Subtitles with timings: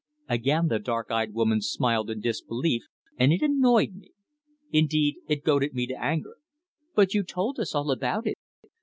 [0.27, 2.85] Again the dark eyed woman smiled in disbelief,
[3.17, 4.13] and it annoyed me.
[4.71, 6.37] Indeed, it goaded me to anger.
[6.95, 8.39] "But you told us all about it.